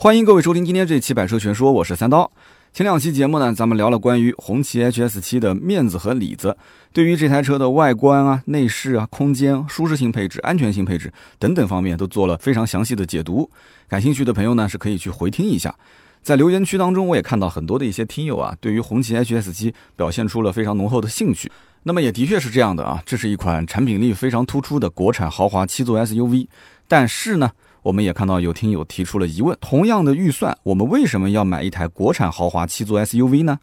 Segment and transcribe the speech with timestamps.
[0.00, 2.30] 欢迎各位收听今天这期《百车全说》，我是三刀。
[2.72, 6.56] 前两期节目呢，咱们聊了关于红旗 HS7 的面子和里子，
[6.92, 13.50] 对于这台车的外观啊、内饰啊、空间、舒适性配置、安全性配置等等方面都做了非常详细的解读。
[13.88, 15.74] 感兴趣的朋友呢，是可以去回听一下。
[16.22, 21.50] 在留言区当中，我也看到很多的一些听友啊，对于红旗 HS7 表现出了非常浓厚的兴趣。
[21.82, 26.46] 那么也的确是这样的啊，这是一款产品力非常突出的国产豪华七座 SUV，
[26.86, 27.50] 但是呢。
[27.82, 33.58] 我们也看到有听友提出了疑问：同样的预算，我们为什么要买一台国产豪华七座 SUV 呢？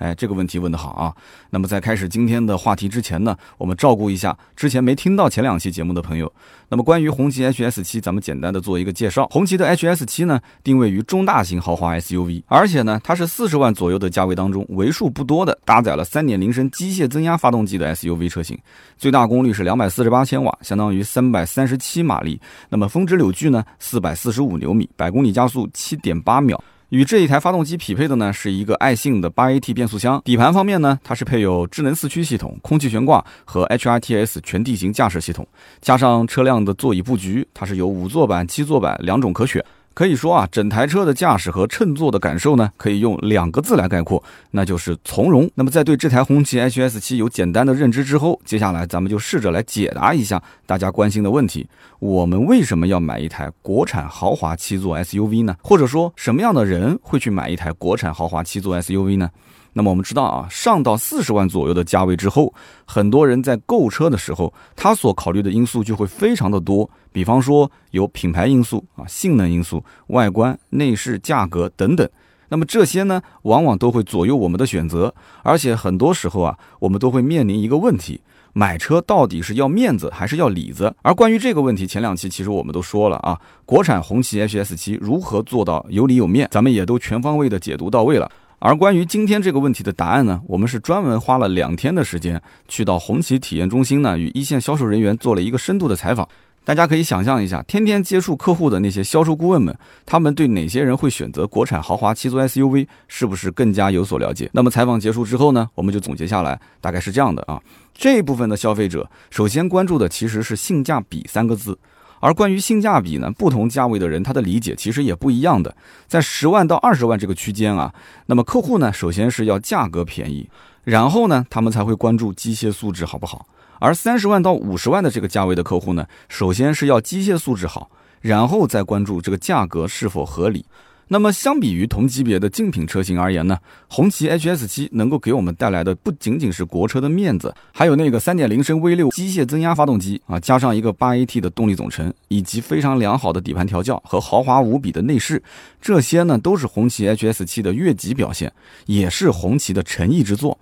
[0.00, 1.14] 哎，这个问题问得好啊！
[1.50, 6.32] 那么在开始今天的话题之前呢，我们照顾一下之前没听到前两期节目的朋友。
[6.70, 9.26] 那么关于红旗 HS7，咱们简单的做一个介绍。
[9.30, 18.58] 红旗的 HS7 呢，定位于中大型豪华 SUV，而且呢，它是四十万左右的价位当中为数不多的搭载了3.0升机械增压发动机的 SUV 车型，
[18.96, 22.40] 最大功率是248千瓦，相当于337马力。
[22.70, 26.64] 那么峰值扭矩呢，445牛米，百公里加速7.8秒。
[26.90, 30.20] 与这一台发动机匹配的呢，是一个爱信的八 AT 变速箱。
[30.24, 35.46] 底盘方面呢，它是配有智能四驱系统、空气悬挂和 HRTS 全地形驾驶系统，
[35.80, 39.64] 加上车辆的座椅布局，它是有五座版、七座版两种可选。
[39.92, 45.50] 可以说啊，整台车的驾驶和乘坐的感受呢，可以用两个字来概括，那就是从容。
[45.54, 51.68] 那么在对这台红旗 HS7 有简单的认知之后，接下来咱们就试着来解答一下大家关心的问题：
[51.98, 55.56] 我们为什么要买一台国产豪华七座 SUV 呢？
[55.62, 59.28] 或者说，什么样的人会去买一台国产豪华七座 SUV 呢？
[59.72, 62.52] 那么我们知道啊，上到四十万左右的价位之后，
[62.84, 66.88] 很多人在购车的时候，他所考虑的因素就会非常的多。
[67.12, 72.08] 比方说有品牌因素啊、性能因素、外观、内饰、价格等等。
[72.48, 75.14] 那么这些呢，往往都会左右我们的选择。
[75.44, 78.20] 而且很多时候啊，我们都会面临一个问题：
[78.52, 80.92] 买车到底是要面子还是要里子？
[81.02, 88.28] 而关于这个问题，前两期其实我们都说了啊，国产红旗 HS7 如何做到有里有面，咱们也都全方位的解读到位了。
[88.62, 96.28] 而关于今天这个问题的答案呢，我们是专门花了两天的时间，去到红旗体验中心呢，与一线销售人员做了一个深度的采访。
[96.62, 99.74] 大家可以想象一下，天天接触客户的那些销售顾问们，
[100.04, 104.50] 他们对哪些人会选择国产豪华七座 SUV，是不是更加有所了解？
[104.52, 107.58] 那么采访结束之后呢，我们就总结下来，大概是这样的啊，
[107.94, 111.78] 这一部分的消费者首先关注的其实是性价比三个字。
[112.20, 115.74] 而关于性价比呢，不同价位的人他的理解其实也不一样的。
[116.06, 117.92] 在十万到二十万这个区间啊，
[118.26, 120.48] 那么客户呢，首先是要价格便宜，
[120.84, 123.46] 然后呢，他们才会关注机械素质好不好。
[123.78, 130.66] 而三十万到五十万的这个价位的客户呢，首先是要机械素质好，然后再关注这个价格是否合理。
[131.12, 145.42] 那么，相比于同级别的竞品车型而言呢，红旗 HS7 能够给我们带来的不仅仅是国车的面子，还有那个3.0升 V6 机械增压发动机啊，加上一个 8AT 的动力总成，以及非常良好的底盘调教和豪华无比的内饰，
[145.82, 148.52] 这些呢都是红旗 HS7 的越级表现，
[148.86, 150.56] 也是红旗的诚意之作。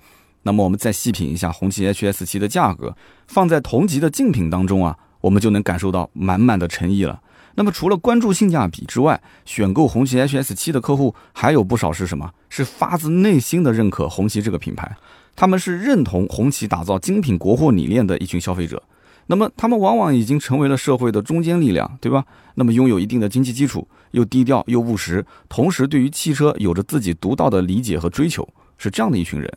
[0.45, 7.21] 那么，我们再细品一下红旗 HS7 的价格，放在同级的竞品当中啊，我们就能感受到满满的诚意了。
[7.59, 12.31] 那么除了关注性价比之外，选购红旗 HS7 的客户还有不少是什么？
[12.49, 14.97] 是发自内心的认可红旗这个品牌，
[15.35, 18.81] 他们是认同红旗打造精品国货理念的一群消费者。
[19.27, 22.25] 那么他们往往已经成为了社会的中坚力量，对吧？
[22.55, 29.53] 那么拥有一定的经济基础，又低调又务实，同时对于汽车有着自己独到的理解和追求，是这样的一群人。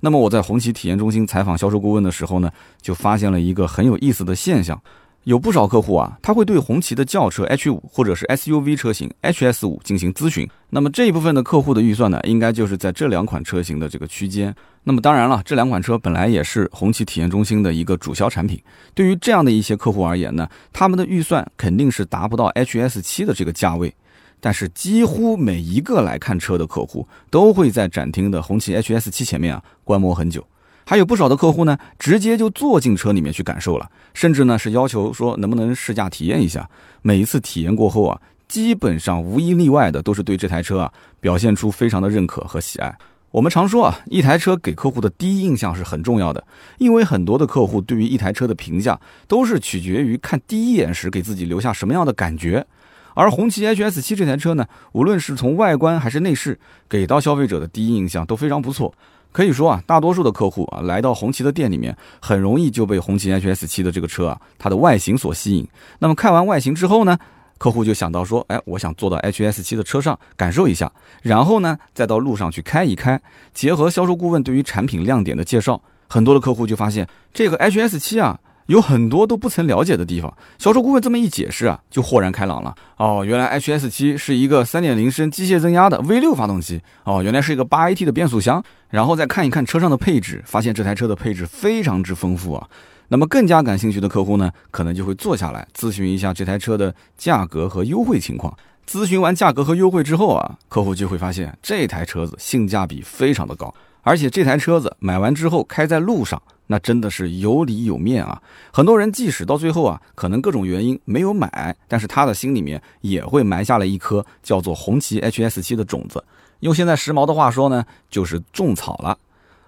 [0.00, 4.80] 那么我在红旗体验中心采访销售顾问的时候呢，就发现了一个很有意思的现象。
[5.24, 10.48] 有不少客户啊，他会对红旗的轿车 H 五或者是 SUV 车型 HS 五进行咨询。
[10.70, 14.52] 那么这一部分的客户的预算呢，应该就是在这两款车型的这个区间。
[14.82, 18.60] 那么当然了，这两款车本来也是红旗体验中心的一个主销产品。
[18.94, 23.94] 对于这样的一些客户而言呢，他们的预算肯定是达不到 HS 七的这个价位。
[24.40, 30.44] 但是几乎每一个来看车的客户，都会在展厅的红旗 HS 七前面啊观摩很久。
[30.84, 36.68] 还有不少的客户呢，直接就坐进车里面去感受了，甚至呢是要求说能不能试驾体验一下。
[37.02, 42.96] 每一次体验过后啊，基本上无一例外的都是对这台车啊表现出非常的认可和喜爱。
[43.30, 46.44] 我们常说啊，一台车给客户的第一印象是很重要的，
[46.78, 52.66] 因为很多的客户对于一台车的评价都是取决于看第一眼时给自己留下什么样的感觉。
[53.14, 56.58] 而红旗 HS7 这台车呢，无论是从外观还是内饰，
[56.88, 58.92] 给到消费者的第一印象都非常不错。
[59.32, 65.66] 可以说啊，大多数的客户啊，来到红旗的店里面，很容易就被红旗 H S 七的这个车啊，它的外形所吸引。
[65.98, 67.18] 那么看完外形之后呢，
[67.56, 70.92] 客户就想到说，哎，我想坐到 H S 七的车上感受一下，
[71.22, 73.20] 然后呢，再到路上去开一开。
[73.54, 80.32] 结合销售顾问对于产品亮点的介绍，很多的客户就发现，这个 H S 七啊，有很多都不曾了解的地方。
[80.58, 82.74] 销售顾问这么一解释啊，就豁然开朗了。
[82.96, 86.80] 哦，原来 HS7 是一个3.0升机械增压的 V6 发动机。
[87.04, 88.62] 哦，原来是一个 8AT 的变速箱。
[88.88, 92.68] 然后再看一看车上的配置，发现这台车的配置非常之丰富啊。
[93.08, 98.54] 那么更加感兴趣的客户呢，可能就会坐下来咨询一下这台车的价格和优惠情况。
[98.86, 108.42] 咨询完价格和优惠之后啊，客户就会发现这台车子性价比非常的高，而且这台车子买完之后开在路上，那真的是有里有面啊。
[108.72, 116.22] 很多人即使到最后啊，可能各种原因没有买，但是他的心里面也会埋下了一颗叫做红旗 HS7 的种子。
[116.60, 119.16] 用现在时髦的话说呢，就是种草了。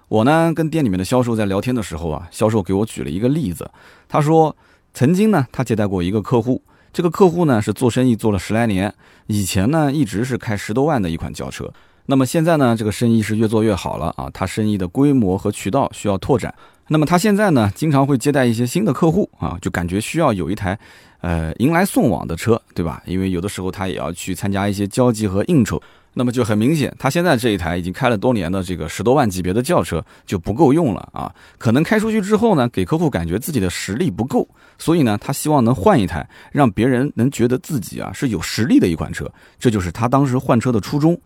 [0.09, 3.71] 我呢跟店里面的销售在聊天的时候啊，销售给我举了一个例子，
[4.09, 4.55] 他说
[4.93, 6.63] 曾经呢他接待过一个客户。
[6.93, 8.95] 这个客户呢是做生意做了十来年，
[9.27, 11.73] 以前呢一直是开十多万的一款轿车，
[12.07, 16.55] 那么现在呢这个生意是越做越好了啊，他生意的规模和渠道需要拓展，
[16.89, 20.79] 那么他现在呢经常会接待一些新的客户啊，就感觉需要有一台，
[21.21, 23.03] 呃迎来送往的车，对吧？
[23.07, 25.81] 因为有的时候他也要去参加一些交际和应酬。
[26.17, 31.35] 那么就很明显，他现在这一台已经开了多年的这个十多万级别的轿车就不够用了啊！
[31.59, 34.49] 可能开出去之后呢，给客户感觉自己的实力不够，
[34.79, 39.29] 所以呢，他希望能换一台，让别人能觉得自己啊是有实力的一款车，
[39.59, 41.21] 这就是他当时换车的初衷。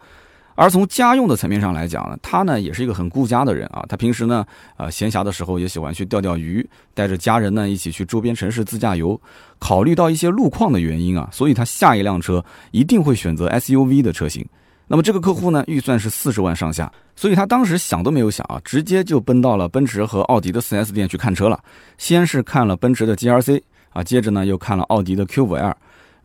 [0.61, 4.45] 而从家用的层面上来讲呢，他呢也是一个很顾家的人啊，他平时呢，
[4.77, 9.19] 呃，闲暇的时候也喜欢去钓钓鱼，带着家人呢一起去周边城市自驾游。
[9.61, 14.45] 考虑到一些路况的原因啊，所以他下一辆车一定会选择 SUV 的车型。
[14.89, 21.61] 那么这个客户呢，预算是四十万上下，所以他当时想都没有想啊，直接就奔到了奔驰和奥迪的 4S 店去看车了。
[21.99, 25.75] 先是看了奔驰的 GRC 啊，接着呢又看了奥迪的 Q5L。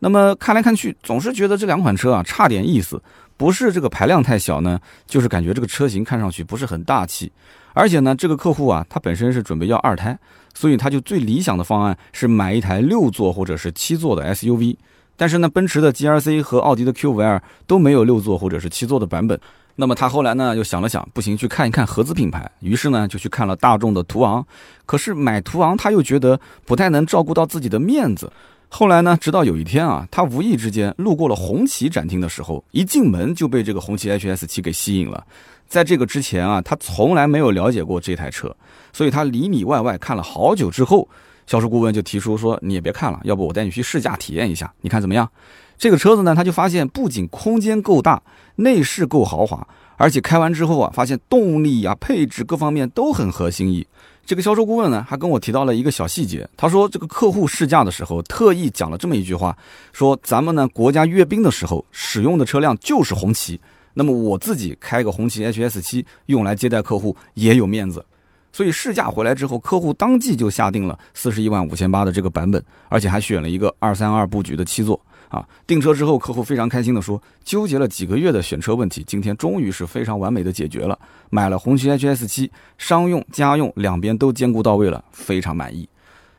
[0.04, 3.02] 那么看来看去，总是觉得这两款车啊差点意思，
[3.38, 7.32] 不是这个排量太小呢，就是感觉这个车型看上去不是很大气。
[7.72, 10.18] 而且呢，这个客户啊，他本身是准备要二胎，
[10.52, 14.76] 所以他就最理想的方案是买一台六座或者是七座的 SUV。
[15.16, 19.40] 但是呢，奔驰的 GRC 和奥迪的 Q5L 都没有六座或者是七座的版本。
[19.76, 22.50] 那么他后来呢又想了想，不行，去看一看合资品牌。
[22.60, 24.46] 于是呢就去看了大众的途昂。
[24.84, 28.30] 可是买途昂他又觉得不太能照顾到自己的面子。
[28.76, 35.24] 后来呢，直到有一天啊，他无意之间路过了红旗展厅的时候，一进门就被这个红旗 HS7 给吸引了。
[35.68, 38.52] 在这个之前啊，他从来没有了解过这台车，
[38.92, 41.08] 所以他里里外外看了好久之后。
[41.46, 45.30] 销售顾问就提出说：“你也别看了，要不我带你去试驾体验一下，你看怎么样？”
[45.78, 48.20] 这个车子呢，他就发现不仅空间够大，
[48.56, 49.64] 内饰够豪华，
[49.96, 53.86] 而且开完之后啊，发现动力啊、配置各方面都很合心意。
[54.26, 59.54] 这个销售顾问呢，还跟我提到了一个小细节，他说这个客户试驾的时候特意讲了这么一句话，
[59.92, 63.60] 说咱们呢国家阅兵的时候使用的车辆就是红旗，
[63.92, 68.04] 那么我自己开个红旗 HS7 用来接待客户也有面子。
[68.50, 74.98] 所以试驾回来之后，客户当即就下定了四十一万五千八的这个版本，而且还选了一个二三二布局的七座
[75.28, 75.46] 啊。
[75.66, 80.98] 订车之后，客户非常开心地说，纠结了几个月的选车问题，今天终于是非常完美的解决了。
[81.30, 85.88] 买了红旗 HS7，商用家用两边都兼顾到位了，非常满意。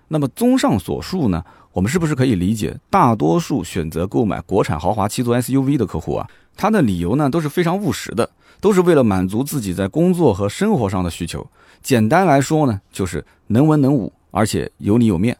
[0.07, 8.29] 那么综上所述呢，我们是不是可以理解，大多数选择购买国产豪华七座 SUV 的客户啊，他的理由呢都是非常务实的，
[8.61, 11.45] 都是为了满足自己在工作和生活上的需求。
[11.81, 15.35] 简单来说呢，就是能文能武，而且有里有面。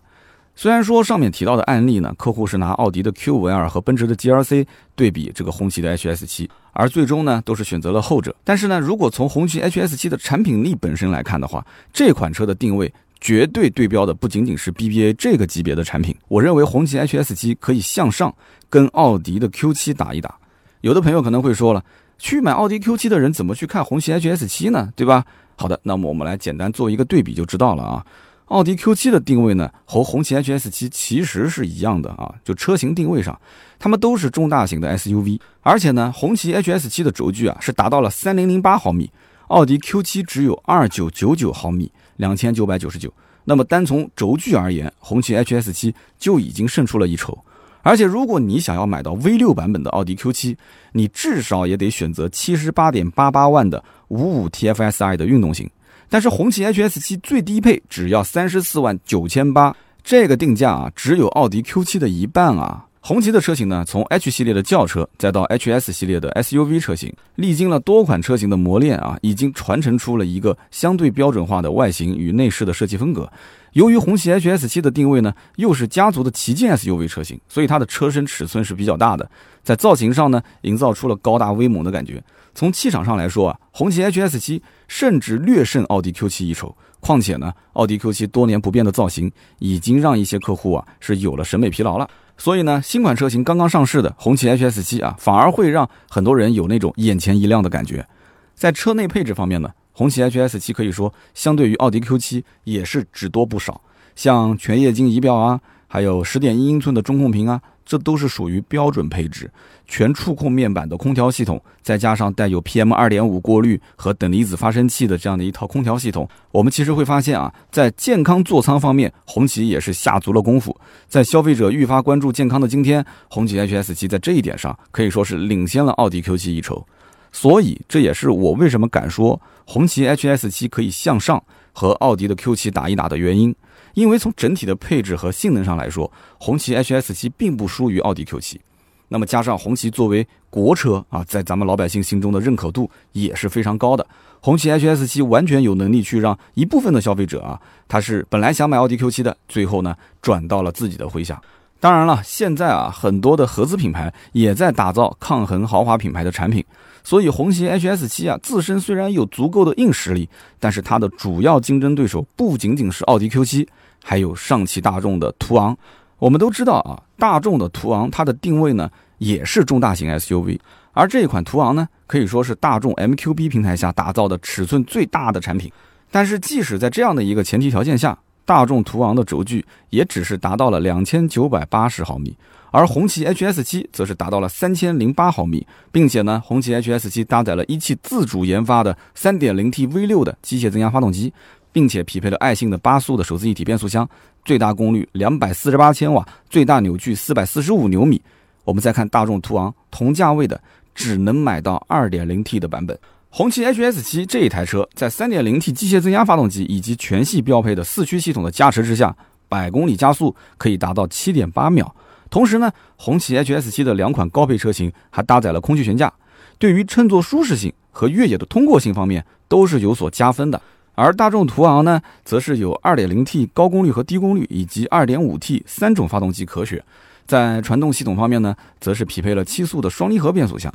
[0.58, 4.66] 虽然说上面提到的案例呢，客户是拿奥迪的 Q5L 和奔驰的 GLC
[4.96, 8.34] 对比这个红旗的 HS7，而最终呢都是选择了后者。
[8.44, 16.16] 但是呢，如果从红旗 HS7 的产品力本身来看的话，这款车的定位绝对对标的不仅仅是 BBA 这个级别的产品。
[16.30, 18.34] 我认为红旗 HS7 可以向上
[18.70, 20.36] 跟奥迪的 Q7 打一打。
[20.80, 21.84] 有的朋友可能会说了，
[22.18, 24.90] 去买奥迪 Q7 的人怎么去看红旗 HS7 呢？
[24.96, 25.26] 对吧？
[25.58, 28.06] 好的，那么我们来简单做一个对比就知道了啊。
[28.46, 33.40] 奥迪 Q7 的定位呢和红旗 HS7 其实是一样的啊，就车型定位上，
[33.80, 39.12] 它们都是中大型的 SUV，而且呢，红旗 HS7 的轴距啊是达到了三零零八毫米，
[39.48, 43.12] 奥迪 Q7 只有二九九九毫米，两千九百九十九。
[43.46, 47.38] 那么单从轴距而言，红旗 HS7 就已经胜出了一筹。
[47.82, 50.56] 而且如果你想要买到 V6 版本的奥迪 Q7，
[50.94, 53.84] 你至少也得选择七十八点八八万的。
[54.10, 55.68] 五五 TFSI 的运动型，
[56.10, 62.86] 但是红旗 H S 七最低配只要三十四万九千八，这个定价啊，只有奥迪 Q 七的一半啊。
[63.02, 73.32] 红旗的车型呢，从 H 系列的轿车，再到 HS 系列的 SUV 车型，历经了多款车型的磨练啊，已经传承出了一个相对标准化的外形与内饰的设计风格。
[73.74, 79.30] 由于红旗 H S 七的定位呢，又是家族的旗舰 SUV 车型，所以它的车身尺寸是比较大的，
[79.62, 82.24] 在造型上呢，营造出了高大威猛的感觉。
[82.56, 86.76] 从气场上来说啊，红旗 HS7 甚至略胜奥迪 Q7 一筹。
[87.02, 92.10] 况且呢，奥迪 Q7 多年不变的造型，已经让一些客户啊是有了审美疲劳了。
[92.38, 98.08] 所以呢，新款车型刚刚上市的红旗 HS7 啊，反而会让很多人有那种眼前一亮的感觉。
[98.56, 103.82] 在车内配置方面呢，红旗 HS7 可以说相对于奥迪 Q7 也是只多不少，
[104.16, 107.62] 像全液晶仪表啊，还有十点一英寸的中控屏啊。
[107.86, 109.50] 这都是属于标准配置，
[109.86, 120.76] 全触控面板的空调系统，再加上带有 PM 二点五过滤和等离子发生器的这样的一套空调系统，我们其实会发现啊，在健康座舱方面，红旗也是下足了功夫。
[121.08, 126.86] 在消费者愈发关注健康的今天，红旗 HS7 在这一点上可以说是领先了奥迪 Q7 一筹。
[127.32, 133.54] 所以这也是我为什么敢说红旗 HS7 可以向上和奥迪的 Q7 打一打的原因。
[133.96, 138.62] 因为从整体的配置和性能上来说，红旗 H S 七并不输于奥迪 Q 七。
[139.08, 144.06] 那么加上红旗作为国车啊，在咱们老百姓心中的认可度也是非常高的。
[144.42, 151.42] 红旗 H S 七完全有能力去让一部分的消费者啊，他是本来想买奥迪 Q 七的，最后呢转到了自己的麾下。
[151.80, 156.64] 当然了，现在啊很多的合资品牌也在打造抗衡豪华品牌的产品。
[157.04, 160.28] 所以红旗 HS7 啊，自身虽然有足够的硬实力，
[160.60, 163.68] 但是它的主要竞争对手不仅仅是奥迪 Q7。
[164.08, 165.76] 还有上汽大众的途昂，
[166.20, 170.60] 我们都知道啊，大众的途昂它的定位呢也是中大型 SUV，
[170.94, 175.72] 而这一款途昂呢可以说是大众 MQB 平台下打造的尺寸最大的产品。
[176.12, 182.38] 但是即使在这样的一个前提条件下，大众途昂的轴距也只是达到了两千九百八十毫米，
[182.72, 191.34] 而红旗 HS7 则是达到了三千零八毫米，并且呢，红旗 HS7 搭载了一汽自主研发的 3.0T V6 的机械增压发动机。
[191.72, 194.08] 并且匹配了爱信的八速的手自一体变速箱，
[194.46, 198.22] 最大功率两百四十八千瓦，最大扭矩四百四十五牛米。
[198.64, 200.58] 我们再看大众途昂，同价位的
[200.94, 202.98] 只能买到二点零 T 的版本。
[203.38, 209.14] 红旗 HS 七这一台车，在三点零 T 机械增压发动机以及全系标配的四驱系统的加持之下，
[209.50, 211.94] 百公里加速可以达到七点八秒。
[212.30, 216.14] 同时呢，红旗 HS 七的两款高配车型还搭载了空气悬架，
[216.58, 220.62] 对于乘坐舒适性和越野的通过性方面都是有所加分的。
[220.94, 226.82] 而大众途昂呢，则是有 2.0T 高功率和低功率以及 2.5T 三种发动机可选。
[227.28, 230.74] 在传动系统方面呢，则是匹配了七速的双离合变速箱。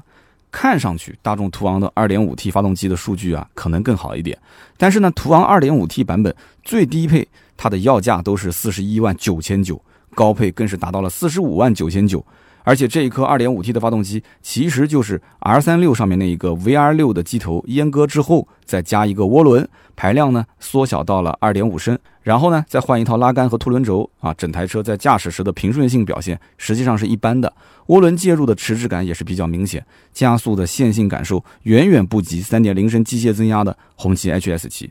[0.51, 4.39] 看上去大众途昂的 2.5T 发动机的数据啊，可能更好一点。
[4.77, 7.27] 但是呢，途昂 2.5T 版本最低配
[7.57, 9.81] 它的要价都是41万九千九，
[10.15, 12.25] 高配更是达到了45万九千九。
[12.63, 27.53] 而且这一颗 2.5T 的发动机，其实就是 R36 上面那一个 VR6 的机头阉割之后，再加一个涡轮，排量呢缩小到了2.5升，然后呢再换一套拉杆和凸轮轴啊，整台车在驾驶时的平顺性表现实际上是一般的，
[27.87, 34.91] 涡轮介入的迟滞感也是比较明显，加速的线性感受远远不及3.0升机械增压的红旗 HS7，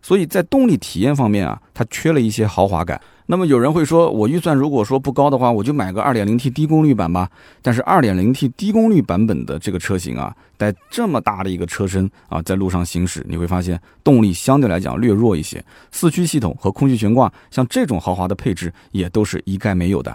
[0.00, 3.00] 所以在动力体验方面啊，它缺了一些豪华感。
[3.26, 7.30] 那么有人会说，我预算如果说不高的话，我就买个 2.0T 低功率版吧。
[7.62, 15.64] 但是 2.0T 低功率版本的这个车型啊，带这么大的一个车身啊，在路上行驶，你会发现动力相对来讲略弱一些。
[15.90, 20.14] 四驱系统和空气悬挂，像这种豪华的配置也都是一概没有的。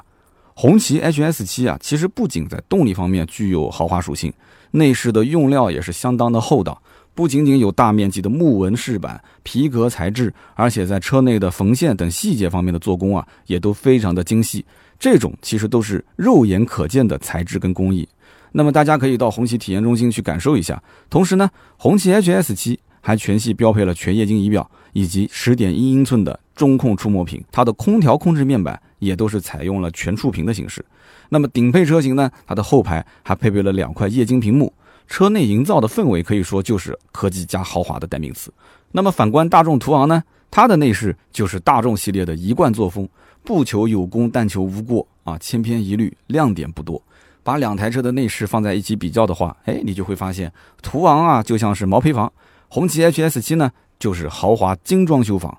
[0.53, 4.33] 红旗 HS7 啊，其实不仅在动力方面具有豪华属性，
[4.71, 6.81] 内饰的用料也是相当的厚道。
[7.17, 14.63] 不仅仅有大面积的木纹饰板、皮革材质，而且在车内的缝线等细节方面的做工啊，也都非常的精细。
[14.99, 18.07] 这种其实都是肉眼可见的材质跟工艺。
[18.51, 20.79] 那么大家可以到红旗体验中心去感受一下。
[21.09, 30.85] 同时呢，红旗 HS7 还全系标配了全液晶仪表以及十点一英寸的中控触摸屏，它的空调控制面板也都是采用了全触屏的形式。
[31.29, 34.71] 那么顶配车型呢，它的后排还配备了两块液晶屏幕。
[35.07, 38.53] 车内营造的氛围可以说就是科技加豪华的代名词。
[38.91, 40.23] 那么反观大众途昂呢？
[40.49, 43.07] 它的内饰就是大众系列的一贯作风，
[43.43, 47.01] 不求有功，但求无过啊，千篇一律，亮点不多。
[47.43, 52.31] 把两台车的内饰放在一起比较的话，哎，你就会发现途昂啊就像是毛坯房，
[52.69, 55.57] 红旗 HS7 呢就是豪华精装修房。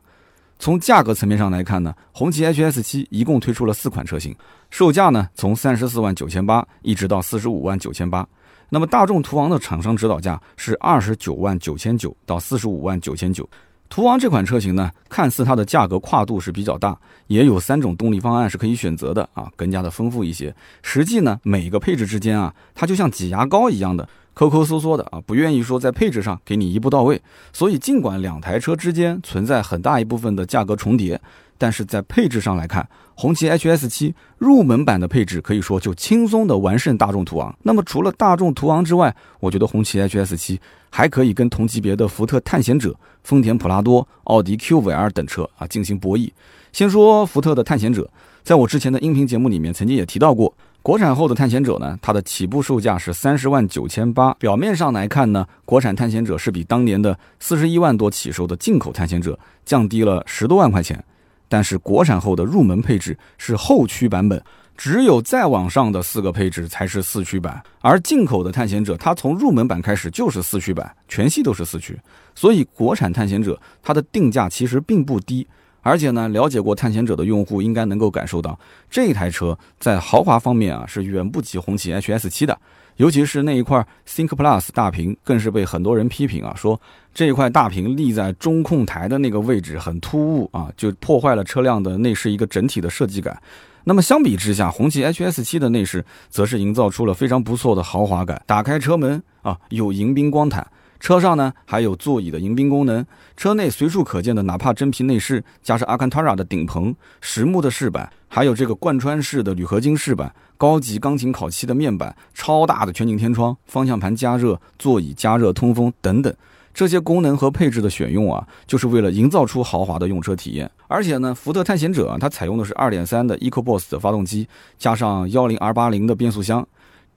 [0.58, 4.34] 从价格层面上来看呢，红旗 HS7 一共推出了四款车型，
[4.70, 8.26] 售价呢从三十四万九千八一直到四十五万九千八。
[8.70, 13.48] 那么大众途昂的厂商指导价是二十九万九千九到四十五万九千九。
[13.88, 16.94] 途昂这款车型呢，看似它的价格跨度是比较大，
[17.28, 20.54] 也有三种动力方案是可以选择的啊，更加的丰富一些。
[20.82, 27.22] 实际呢，每个配置之间啊，它就像挤牙膏一样的抠抠缩缩的啊，不愿意说在配置上给你一步到位。
[27.50, 31.18] 所以尽管两台车之间存在很大一部分的价格重叠，
[31.58, 37.54] 但是在配置上来看，红旗 HS7 入门版的配置可以说就轻松的完胜大众途昂。
[37.62, 46.30] 那么除了大众途昂之外，我觉得红旗 HS7 还可以跟同级别的福特探险者、丰田普拉多、奥迪 Q5L 等车啊进行博弈。
[46.72, 48.08] 先说福特的探险者，
[48.42, 50.54] 在我之前的音频节目里面曾经也提到过。
[50.80, 54.32] 国产后的探险者呢，它的起步售价是三十万九千八。
[54.34, 61.04] 表面上来看呢，国产探险者是比当年的四十一万多起售的进口探险者降低了十多万块钱。
[61.48, 64.42] 但是国产后的入门配置是后驱版本，
[64.76, 67.62] 只有再往上的四个配置才是四驱版。
[67.80, 71.98] 而进口的探险者，它从入门版开始就是四驱版，全系都是四驱。
[72.34, 75.46] 所以国产探险者它的定价其实并不低。
[75.80, 78.58] 而且呢，了解过探险者的用户应该能够感受到，
[78.90, 82.60] 这台车在豪华方面啊是远不及红旗 HS7 的，
[82.98, 86.80] 尤其是那一块 Think Plus 大屏，更是被很多人批评啊，说
[87.14, 93.40] 这一块大屏立在中控台的那个位置很突兀啊，就破坏了车辆的内饰一个整体的设计感。
[93.84, 98.42] 那么相比之下，红旗 H S 七的内饰则是营造出了非常不错的豪华感。
[98.44, 100.66] 打开车门啊，有迎宾光毯。
[101.00, 103.04] 车上呢还有座椅的迎宾功能，
[103.36, 116.34] 车内随处可见的哪怕真皮内饰，加上阿坎塔拉的顶棚、实木的饰板，还有这个贯穿式的铝合金饰板、高级钢琴烤漆的面板、超大的全景天窗、方向盘加热、座椅加热通风等等，
[116.74, 120.68] 这些功能和配置的选用啊，就是为了营造出豪华的用车体验。
[120.88, 126.66] 而且呢，福特探险者，它采用的是2.3的 EcoBoost 发动机，加上 10R80 的变速箱，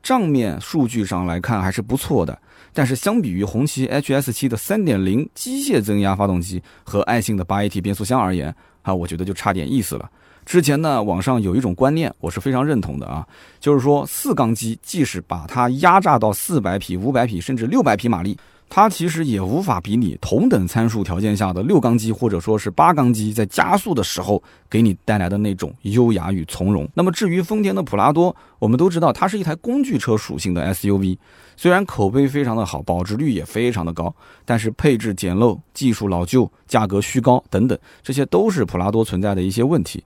[0.04, 2.38] 账面数据上来看还是不错的。
[2.74, 10.10] 但是相比于红旗 H S 七的三点零机械增压发动机和爱信的八 A T 变速箱而言，啊，我觉得就差点意思了。
[10.46, 13.28] 之前呢，网上有一种观念，我是非常认同的啊，
[13.60, 18.38] 就是说四缸机即使把它压榨到四百匹、五百匹甚至六百匹马力。
[18.74, 26.88] 它其实也无法比拟同等参数条件下的六缸机或者说是八缸机在加速的时候给你带来的那种优雅与从容。
[26.94, 31.18] 那么至于丰田的普拉多，我们都知道它是一台工具车属性的 SUV，
[31.58, 40.02] 虽然口碑非常的好，保值率也非常的高，但是配置简陋、技术老旧、价格虚高等等，这些都是普拉多存在的一些问题。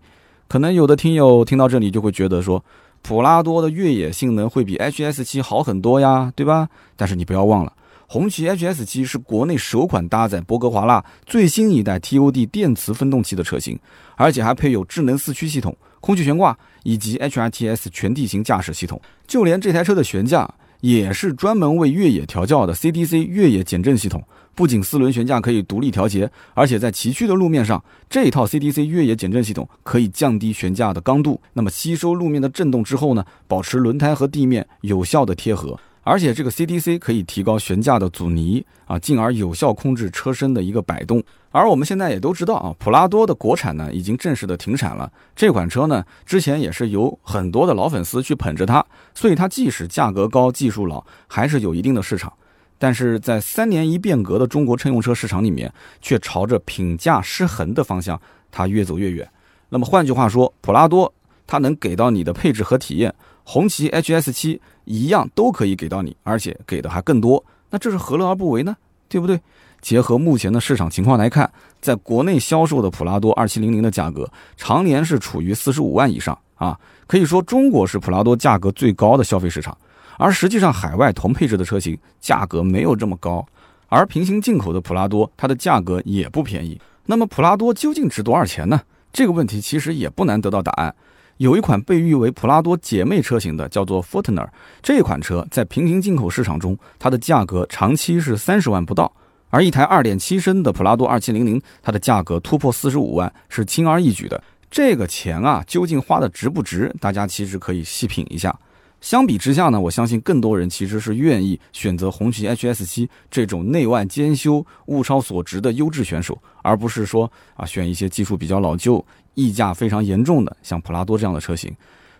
[0.48, 2.66] 可能有的听友听到这里就会觉得说，
[3.04, 6.68] 普拉多的越野性能会比 HS7 好很多呀，对吧？
[6.96, 7.72] 但是你不要忘了。
[8.08, 13.80] 红旗 HS7 是国内首款搭载博格华纳最新一代 TOD 电磁分动器的车型，
[14.16, 19.02] 而且还配有智能四驱系统、空气悬挂以及 HRTS 全地形驾驶系统。
[19.28, 20.48] 就连这台车的悬架
[20.82, 24.24] 也是专门为越野调教的 CDC 越野减震系统。
[24.54, 35.78] 不仅四轮悬架可以独立调节，而且在崎岖的路面上，这套 CDC 越野减震系统可以降低悬架的刚度，那么吸收路面的震动之后呢，保持轮胎和地面有效的贴合。
[36.06, 41.22] 而且这个 CDC 可以提高悬架的阻尼啊，进而有效控制车身的一个摆动。
[41.50, 45.12] 而我们现在也都知道啊，普拉多的国产呢已经正式的停产了。
[45.36, 52.32] 这款车呢之前也是有很多的老粉丝去捧着它，所以它即使价格高、技术老，还是有一定的市场。
[52.78, 59.28] 但是在三年一变革的中国乘用车市场里面，却朝着品价失衡的方向，它越走越远。
[59.70, 61.12] 那么换句话说，普拉多
[61.48, 63.12] 它能给到你的配置和体验。
[63.46, 68.76] 红旗 HS7 一样都可以给到你，而且给的还更多，那这是何乐而不为呢？
[69.08, 69.40] 对不对？
[69.82, 74.28] 结合目前的市场情况来看，在国内销售的普拉多2700的价格
[74.58, 79.78] 常年是处于45万以上啊，可以说中国是普拉多价格最高的消费市场，
[80.18, 83.46] 而实际上海外同配置的车型价格没有这么高，
[83.88, 86.82] 而平行进口的普拉多它的价格也不便宜。
[87.06, 88.82] 那么普拉多究竟值多少钱呢？
[89.14, 90.94] 这个问题其实也不难得到答案。
[91.38, 94.48] 有一款被誉为普拉多姐妹车型的，叫做 Fortuner。
[94.82, 99.12] 这款车在平行进口市场中，它的价格长期是三十万不到；
[99.50, 104.42] 而一台2.7升的普拉多2700，它的价格突破四十五万是轻而易举的。
[104.72, 106.94] 这个钱啊，究竟花的值不值？
[107.02, 108.58] 大家其实可以细品一下。
[109.02, 119.06] 相比之下呢，我相信更多人其实是愿意选择红旗 HS7 这种内外兼修、物超所值的优质选手，而不是说啊选一些技术比较老旧。
[119.36, 121.72] 溢价非常严重的，像普拉多这样的车型，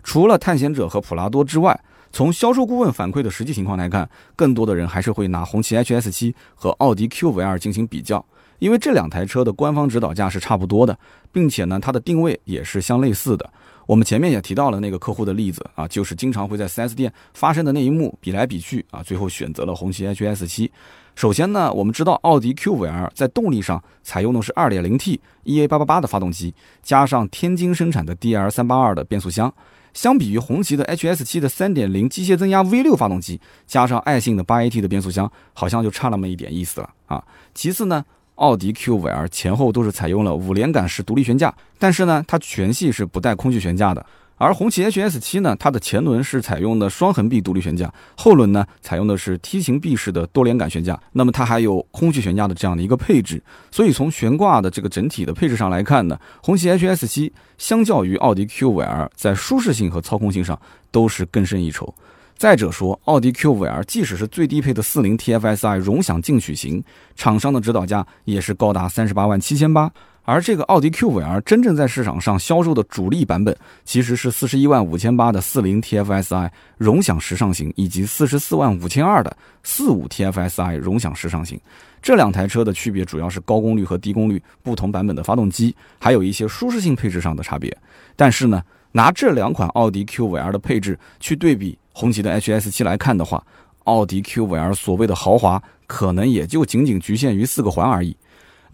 [0.04, 1.78] 除了探险者和普拉多之外，
[2.12, 8.24] 从销售顾问反馈的实际情况来看，更多的人还是会拿红旗 HS7 和奥迪 Q5L 进行比较，
[8.60, 10.98] 因为这两台车的官方指导价是差不多的，
[11.32, 13.50] 并且呢，它的定位也是相类似的。
[13.86, 20.70] 我们前面也提到了那个客户的例子啊，就是经常会在 4S 店发生的那一幕，比来比去啊，最后选择了红旗 HS7。
[21.16, 29.52] 首先呢，我们知道奥迪 Q5L 在动力上采用的是 2.0T EA888 的发动机，加上天津生产的 DL382 的变速箱。
[29.94, 37.24] 相比于红旗的 HS7 的3.0机械增压 V6 发动机，加上爱信的 8AT 的变速箱，好像就差那么一点意思了啊。
[37.54, 38.04] 其次呢，
[38.36, 44.06] 奥迪 Q5L 前后都是采用了五连杆式独立悬架，但是呢，它全系是不带空气悬架的。
[44.46, 51.00] 而红旗 HS7 呢，它的前轮是采用的双横臂独立悬架，后轮呢采用的是梯形臂式的多连杆悬架。
[51.14, 60.60] 那么它还有空气悬架的这样的一个配置，所以从悬挂的这个整体的配置上来看呢，红旗 HS7 相较于奥迪 Q5L 在舒适性和操控性上
[60.92, 61.92] 都是更胜一筹。
[62.38, 66.84] 再者说，奥迪 Q5L 即使是最低配的四零 TFSI 荣享进取型，
[67.16, 69.92] 厂商的指导价也是高达三十八万七千八。
[70.26, 81.60] 而这个奥迪 Q5L 真正在市场上销售的主力版本，其实是四十一万五千八的四零 TFSI 荣享时尚型，以及四十四万五千二的四五 TFSI 荣享时尚型。
[82.02, 87.76] 这两台车的区别主要是高功率和低功率不同版本的发动机，还有一些舒适性配置上的差别。
[88.16, 93.44] 但是呢，拿这两款奥迪 Q5L 的配置去对比红旗的 HS7 来看的话，
[93.84, 98.16] 奥迪 Q5L 所谓的豪华，可能也就仅仅局限于四个环而已。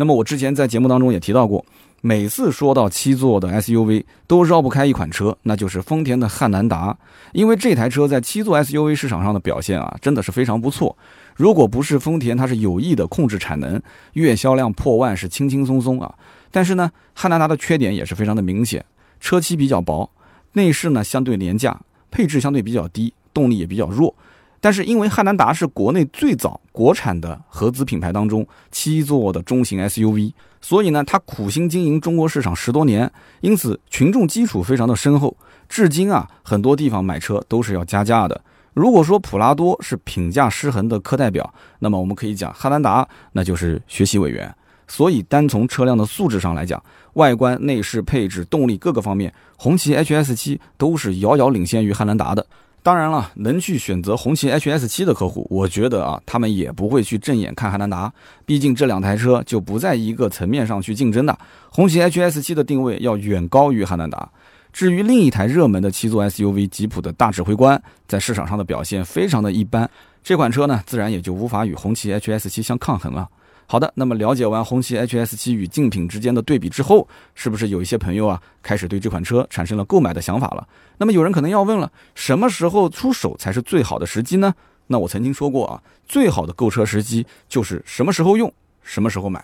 [0.02, 1.64] 那么我之前在节目当中也提到过，
[2.02, 6.98] 每次说到七座的 SUV，都绕不开一款车，那就是丰田的汉兰达。
[7.34, 10.98] 因为这台车在七座 SUV 市场上的表现啊，真的是非常不错。
[11.36, 13.80] 如果不是丰田，它是有意的控制产能，
[14.14, 16.12] 月销量破万是轻轻松松啊。
[16.50, 18.84] 但是呢，汉兰达的缺点也是非常的明显，
[19.20, 20.10] 车漆比较薄，
[20.54, 24.16] 内饰呢相对廉价，配置相对比较低，动力也比较弱。
[24.62, 35.36] 但是因为汉兰达是国内最早国产的合资品牌当中七座的中型 SUV，所以呢，它苦心经营中国市场十多年，因此群众基础非常的深厚。
[35.68, 38.40] 至今啊，很多地方买车都是要加价的。
[38.74, 44.54] 如果说普拉多是品价失衡的科代表，那么我们可以讲汉兰达那就是学习委员。
[44.88, 46.82] 所以单从车辆的素质上来讲，
[47.14, 52.46] 外观、内饰、配置、动力各个方面，红旗 HS7 都是遥遥领先于汉兰达的。
[52.84, 58.12] 当然了，能去选择红旗 HS7 的客户，我觉得啊，他们也不会去正眼看汉兰达，
[58.44, 61.38] 毕竟这两台车就不在一个层面上去竞争的。
[61.70, 64.28] 红旗 HS7 的定位要远高于汉兰达。
[64.74, 69.88] 至于另一台热门的七座 SUV 吉普的大指挥官，在市场上的表现非常的一般，
[70.24, 73.28] 这款车呢，自然也就无法与红旗 HS7 相抗衡了。
[73.72, 80.68] 好的，那么了解完红旗 HS7 与竞品之间的对比之后，是不是有一些朋友啊开始对这款车产生了购买的想法了？
[80.98, 84.54] 那么有人可能要问了，什么时候出手才是最好的时机呢？
[84.88, 88.54] 那我曾经说过啊，最好的购车时机就是什么时候用，
[88.84, 89.42] 什么时候买。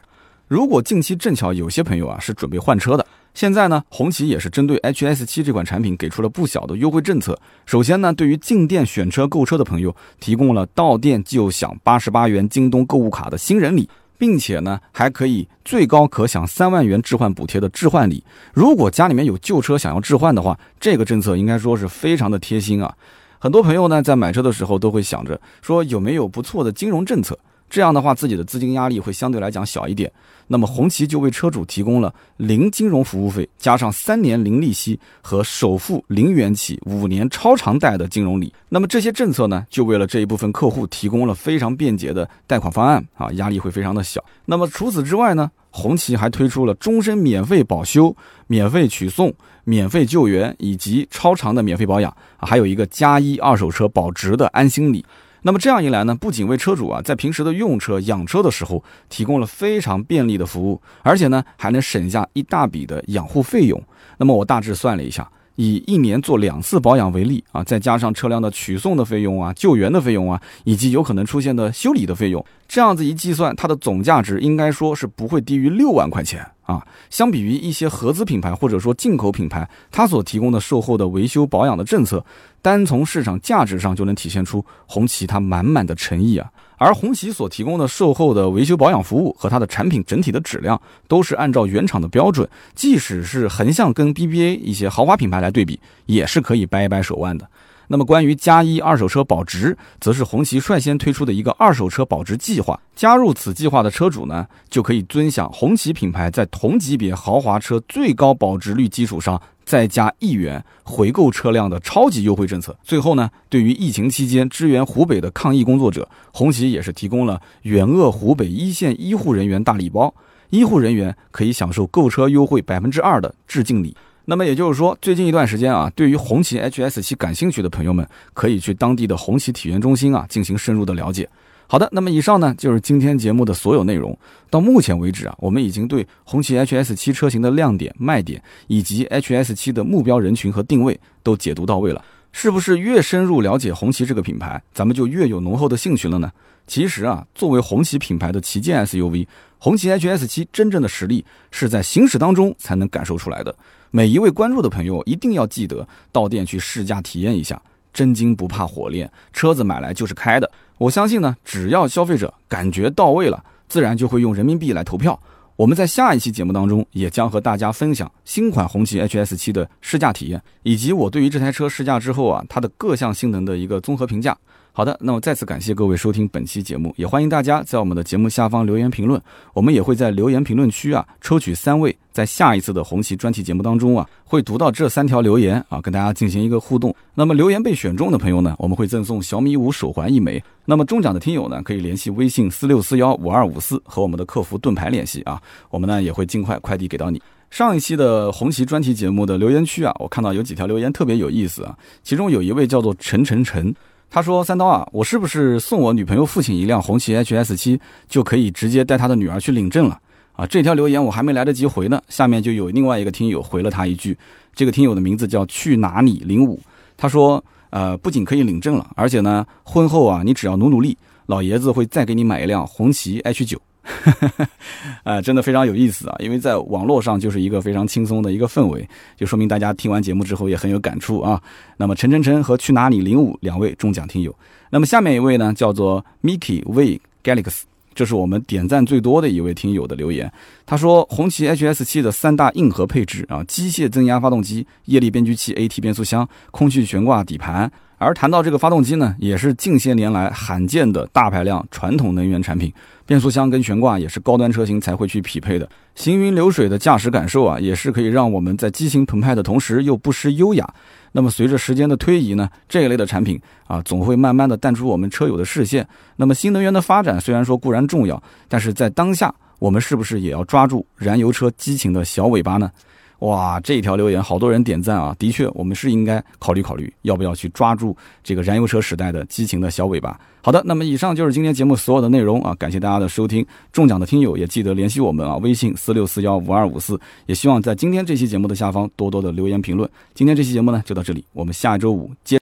[0.50, 7.40] 如果近期正巧有些朋友啊是准备换车的，现在呢，红旗也是针对 HS7 这款产品给出了不小的优惠政策。
[7.66, 13.90] 首先呢，对于进店选车购车的朋友，提供了到店就享八十八元京东购物卡的新人礼。
[14.18, 18.24] 并且呢，还可以最高可享三万元置换补贴的置换礼。
[18.54, 22.96] 如果家里面有旧车想要置换的话，这个政策应该说是非常的贴心啊。
[23.40, 27.38] 很多朋友呢在买车的时候都会想着说有没有不错的金融政策。
[27.70, 30.12] 这样的话，自己的资金压力会相对来讲小一点。
[30.48, 38.54] 那么红旗就为车主提供了零金融服务费，加上三年零利息和首付零元起、五年超长贷的金融礼。
[38.70, 44.24] 那么这些政策呢，就为了这一部分客户提供了非常便捷的贷款方案啊，压力会非常的小。
[44.46, 48.16] 那么除此之外呢，红旗还推出了终身免费保修、
[48.48, 49.34] 免费取送、
[49.66, 55.06] 免费救援以及超长的免费保养，还有一个加一二手车保值的安心礼。
[55.44, 63.82] 那么这样一来呢，不仅为车主啊在平时的用车、养车的时候提供了非常便利的服务，而且呢还能省下一大笔的养护费用。
[64.18, 65.30] 那么我大致算了一下。
[65.58, 76.86] 以一年做两次保养为例啊，再加上车辆的取送的费用啊、救援的费用啊，以及有可能出现的修理的费用，这样子一计算，它的总价值应该说是不会低于六万块钱啊。
[77.10, 82.24] 相比于一些合资品牌或者说进口品牌，它所提供的售后的维修保养的政策，
[82.62, 86.50] 单从市场价值上就能体现出红旗它满满的诚意啊。
[86.78, 97.50] 而红旗所提供的售后的维修保养服务和它的产品整体的质量，都是按照原厂的标准，即使是横向跟 BBA 一些豪华品牌来对比，也是可以掰一掰手腕的。
[97.90, 102.78] 那么关于加一二手车保值，则是红旗率先推出的一个二手车保值计划。
[102.96, 109.42] 加入此计划的车主呢，就可以尊享红旗品牌在同级别豪华车最高保值率基础上。
[109.68, 112.74] 再加一元回购车辆的超级优惠政策。
[112.82, 120.14] 最后呢，对于疫情期间支援湖北的抗疫工作者，红旗也是提供了援鄂湖北一线医护人员大礼包，
[120.52, 123.94] 医护人员可以享受购车优惠百分之二的致敬礼。
[124.24, 131.28] 那么也就是说，最近一段时间啊，对于红旗 HS7 感兴趣的朋友们，可以去当地的红旗体验中心啊进行深入的了解。
[131.70, 134.18] 好的，那么以上呢就是今天节目的所有内容。
[134.50, 142.04] 到目前为止啊，我们已经对红旗 HS7 车型的亮点、卖点以及 HS7 的目标人群和定位都解读到位了。
[142.32, 146.32] 是不是越深入了解红旗这个品牌，咱们就越有浓厚的兴趣了呢？
[146.68, 149.26] 其实啊，作为红旗品牌的旗舰 SUV，
[149.58, 153.56] 红旗 HS7 真正的实力是在行驶当中才能感受出来的。
[153.92, 157.60] 每一位关注的朋友一定要记得到店去试驾体验一下，
[157.94, 160.50] 真金不怕火炼，车子买来就是开的。
[160.78, 165.20] 我相信呢，只要消费者感觉到位了，自然就会用人民币来投票。
[165.56, 174.38] 我们在下一期节目当中，也将和大家分享新款红旗 HS7 的试驾体验，以及我对于这台车试驾之后啊，它的各项性能的一个综合评价。
[174.78, 179.20] 好的，那么再次感谢各位收听本期节目，也欢迎大家在我们的节目下方留言评论。
[179.56, 186.96] 我们也会在留言评论区啊抽取三位，在下一次的红旗专题节目当中啊会读到这三条留言啊，跟大家进行一个互动。
[187.16, 190.40] 那么留言被选中的朋友呢，我们会赠送小米五手环一枚。
[190.66, 197.20] 那么中奖的听友呢，可以联系微信四六四幺五二五四和我们的客服盾牌联系啊，我们呢也会尽快快递给到你。
[197.50, 203.74] 上一期的红旗专题节目的留言区啊，我看到有几条留言特别有意思啊，其中有一位叫做陈晨晨。
[204.10, 210.00] 他说：“三刀啊，我是不是送我女朋友父亲一辆红旗 HS 七就可以直接带他的女儿去领证了？”
[210.34, 214.18] 啊，这条留言我还没来得及回呢，下面就有另外一个听友回了他一句，
[214.56, 216.60] 这个听友的名字叫去哪里零五，
[216.96, 223.60] 他说：“呃，不仅可以领证了，而且呢，婚后啊，你只要努努力，老爷子会再给你买一辆红旗 H 九。”
[225.04, 226.16] 啊，真的非常有意思啊！
[226.20, 231.42] 因为在网络上就是一个非常轻松的一个氛围，就说明大家听完节目之后也很有感触啊。
[231.78, 234.36] 那么陈晨晨和去哪里零五两位中奖听友，
[234.70, 237.62] 那么下面一位呢叫做 Mickey V Galaxy，
[237.96, 240.32] 这是我们点赞最多的一位听友的留言。
[240.66, 247.72] 他说红旗 HS7 的三大硬核配置啊，机械增压发动机、液力变矩器、AT 变速箱、空气悬挂底盘。
[248.00, 252.72] 而谈到这个发动机呢，也是近些年来罕见的大排量传统能源产品，
[253.08, 255.68] 变速箱跟悬挂也是高端车型才会去匹配的。
[255.96, 260.68] 行云流水的驾驶感受啊，也是可以让我们在激情澎湃的同时又不失优雅。
[261.12, 265.88] 那么随着时间的推移呢，这一类的产品啊，总会慢慢的淡出我们车友的视线。
[266.18, 272.70] 那么新能源的发展虽然说固然重要，但是在当下，我们是不是也要抓住燃油车激情的小尾巴呢？
[273.20, 275.16] 哇，这一条留言好多人点赞啊！
[275.18, 280.20] 的确，我们是应该考虑考虑，要不要去抓住这个燃油车时代的激情的小尾巴。
[280.42, 282.56] 好的，那么以上就是今天节目所有的内容啊！
[282.60, 287.00] 感谢大家的收听，中奖的听友也记得联系我们啊，微信四六四幺五二五四。
[287.26, 289.90] 也希望在今天这期节目的下方多多的留言评论。
[290.14, 292.36] 今天这期节目呢就到这里，我们下周五见。